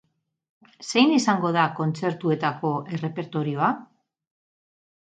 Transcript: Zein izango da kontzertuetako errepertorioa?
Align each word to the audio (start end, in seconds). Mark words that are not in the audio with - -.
Zein 0.91 1.13
izango 1.17 1.51
da 1.57 1.67
kontzertuetako 1.81 2.73
errepertorioa? 2.99 3.73